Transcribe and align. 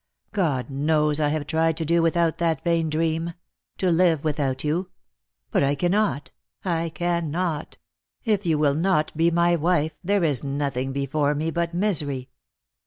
God 0.31 0.71
knows 0.71 1.19
I 1.19 1.27
have 1.27 1.45
tried 1.45 1.77
to 1.77 1.85
do 1.85 2.01
without 2.01 2.39
that 2.39 2.63
vain 2.63 2.89
dream— 2.89 3.35
to 3.77 3.91
live 3.91 4.23
without 4.23 4.63
you; 4.63 4.89
but 5.51 5.61
I 5.61 5.75
cannot— 5.75 6.31
I 6.81 6.89
cannot. 6.89 7.77
If 8.25 8.43
you 8.43 8.57
will 8.57 8.73
not 8.73 9.15
be 9.15 9.29
my 9.29 9.55
wife, 9.55 9.93
there 10.03 10.23
is 10.23 10.43
nothing 10.43 10.91
before 10.91 11.35
me 11.35 11.51
but 11.51 11.75
misery." 11.75 12.29